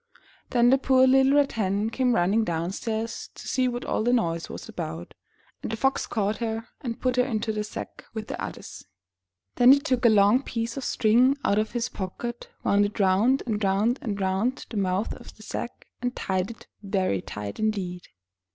Then 0.49 0.71
the 0.71 0.79
poor 0.79 1.05
little 1.05 1.33
Red 1.33 1.51
Hen 1.51 1.91
came 1.91 2.15
running 2.15 2.43
down 2.43 2.71
stairs 2.71 3.29
to 3.35 3.47
see 3.47 3.67
what 3.67 3.85
all 3.85 4.01
the 4.01 4.11
noise 4.11 4.49
was 4.49 4.67
about, 4.67 5.13
and 5.61 5.71
the 5.71 5.77
Fox 5.77 6.07
caught 6.07 6.37
her 6.37 6.69
and 6.81 6.99
put 6.99 7.17
her 7.17 7.23
into 7.23 7.51
the 7.53 7.63
sack 7.63 8.03
with 8.11 8.27
the 8.27 8.43
others. 8.43 8.83
Then 9.57 9.71
he 9.71 9.77
took 9.79 10.03
a 10.03 10.09
long 10.09 10.41
piece 10.41 10.75
of 10.75 10.83
string 10.83 11.37
out 11.45 11.59
of 11.59 11.73
his 11.73 11.87
pocket, 11.87 12.49
wound 12.63 12.85
it 12.87 12.99
round, 12.99 13.43
and 13.45 13.63
round, 13.63 13.99
and 14.01 14.19
round 14.19 14.65
the 14.71 14.77
mouth 14.77 15.13
of 15.13 15.35
the 15.37 15.43
sack, 15.43 15.85
and 16.01 16.15
tied 16.15 16.49
it 16.49 16.65
very 16.81 17.21
tight 17.21 17.59
indeed. 17.59 18.07